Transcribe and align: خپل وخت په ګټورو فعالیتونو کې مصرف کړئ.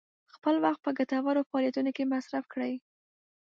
خپل 0.35 0.55
وخت 0.65 0.79
په 0.83 0.91
ګټورو 0.97 1.47
فعالیتونو 1.49 1.91
کې 1.95 2.03
مصرف 2.13 2.43
کړئ. 2.53 2.73